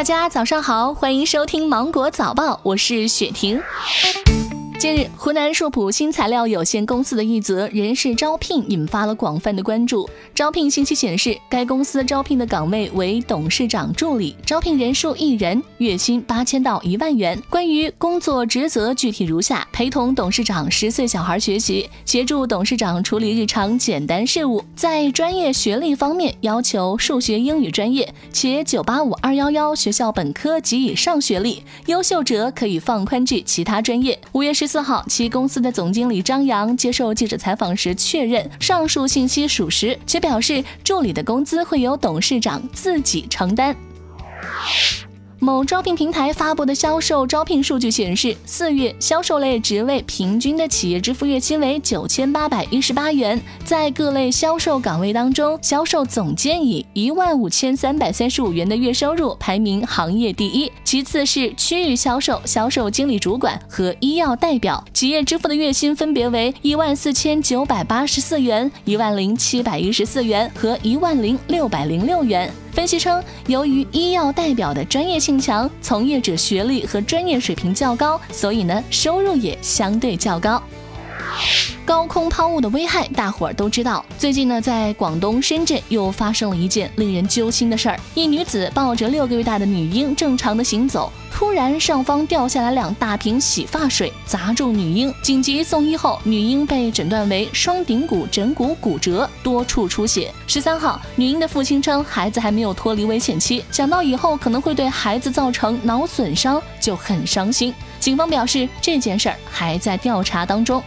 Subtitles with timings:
[0.00, 3.60] 大家早上好，欢迎收听芒果早报，我是雪婷。
[4.80, 10.08] 近日，湖南硕普新材料有限公司的一则人事招聘引发了广泛的关注。
[10.34, 17.38] 招聘信息显示，该公司招聘的岗位为董事长助理，招聘人数一人，月薪八千到一万元。
[17.50, 24.64] 关于工作职责具体如下：陪同董事长十岁小孩学习，协助董事长处理日常简单事务。
[24.74, 34.18] 在专业学历方面，要求数学、英语专业，且九八五、二幺幺学校本科及以上学历，优秀者可以放宽至其他专业。
[34.32, 34.69] 五月十。
[34.70, 43.74] 四号，其公司的总经理张扬接受记者采访时确认上述信息属实，且表示助理的工资会由董事长自己承担。
[45.42, 53.40] 某招聘平台发布的销售招聘数据显示，四月销售类职位平均的企业支付月薪为九千八百一十八元。
[53.64, 72.52] 在各类销售岗位当中，销售总监以一万五千三百三十五元的月收入排名行业第一，其次是区域销售、销售经理主管和医药代表，企业支付的月薪分别为一万四千九百八十四元、一万零七百一十四元和一万零六百零六元。
[72.72, 80.62] 分析称，由于医药代表的专业性强，从业者学历和专业水平较高，所以呢，收入也相对较高。
[81.84, 84.04] 高空抛物的危害，大伙儿都知道。
[84.16, 91.12] 最近呢，在广东深圳又发生了一件令人揪心的事儿：一女子抱着六个月大的女婴正常的行走。
[91.32, 95.12] 突然，上方掉下来两大瓶洗发水，砸中女婴。
[95.22, 100.32] 紧急送医后，女婴被诊断为双顶骨枕骨骨折，多处出血。
[100.46, 107.72] 十三号，女婴的父亲称，孩子还没有脱离危险期，想到以后可能会对孩子造成脑损伤，就很伤心。
[107.98, 110.82] 警方表示，这件事儿还在调查当中。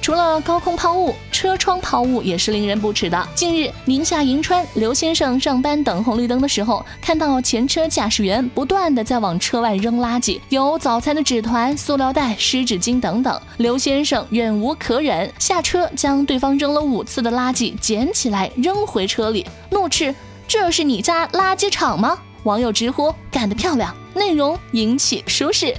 [0.00, 3.28] 除了高空抛物，车窗抛物也是令人不齿的。
[3.34, 13.40] 近日，宁夏银川刘先生上班等红绿灯的时候，看到前车驾驶员不断的在往车外扔垃圾，有早餐的纸团、塑料袋、湿纸巾等等。
[13.56, 20.14] 刘先生忍无可忍，下车将对方扔了五次的垃圾捡起来扔回车里，怒斥
[20.46, 25.74] ：“这是你家垃圾场吗？”网友直呼：“干得漂亮！”内容引起舒适。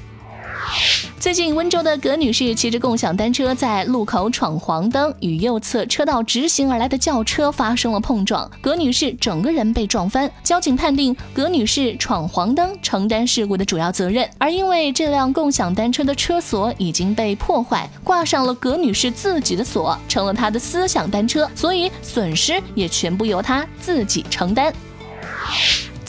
[1.19, 10.29] 最近，温州的葛女士骑着共享单车在路口闯黄灯，与右侧车道直行而来的轿车发生了碰撞，葛女士整个人被撞翻。
[10.43, 14.29] 交警判定葛女士闯黄灯，承担事故的主要责任。
[14.37, 24.71] 而因为这辆共享单车的车锁已经被破坏，挂上了葛女士自己的锁，成了她的思想单车，所以损失也全部由她自己承担。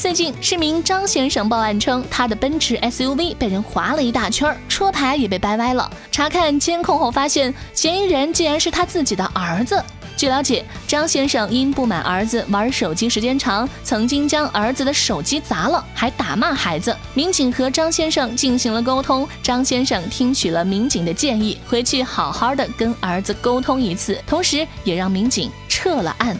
[0.06, 5.90] 最近，市民张先生报案称，他的奔驰 SUV 被人划了一大圈，车牌也被掰歪了。
[6.12, 9.82] 查看监控后发现，嫌疑人竟然是他自己的儿子。
[10.16, 16.96] 据了解，张先生因不满儿子玩手机时间长，曾经将儿子的手机砸了，还打骂孩子。
[17.12, 26.38] 民警和张先生进行了沟通，张先生听取了民警的建议，回去好好的跟儿子沟通一次，同时也让民警撤了案。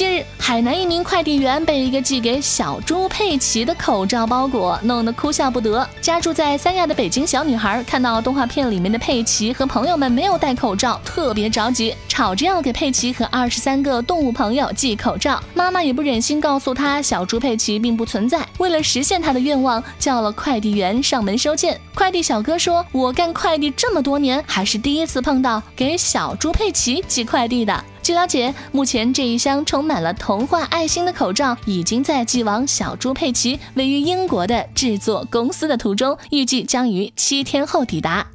[0.00, 5.86] 近日，海南一名快递员被一个寄给小猪佩奇的口罩包裹弄得哭笑不得。
[6.00, 15.38] 家住在三亚的北京小女孩看到动画片里面的佩奇和朋友们没有戴口罩，特别着急，吵着要给佩奇和二十三个动物朋友寄口罩。
[15.52, 21.78] 妈妈也不忍心告诉她小猪佩奇并不存在，为了实现她的愿望，叫了快递员上门收件。
[21.94, 38.26] 快递小哥说：“我干快递这么多年，还是第一次碰到给小猪佩奇寄快递的。”据了解，目前这一箱充满了童话爱心的口罩已经在寄往小猪佩奇位于英国的制作公司的途中，预计将于七天后抵达。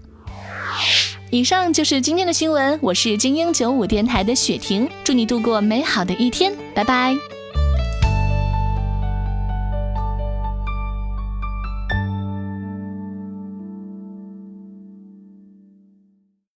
[1.32, 7.35] 以上就是今天的新闻，我是精英九五电台的雪婷，祝你度过美好的一天，拜拜。